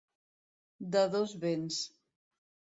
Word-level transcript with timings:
De 0.95 1.05
dos 1.17 1.37
vents. 1.45 1.81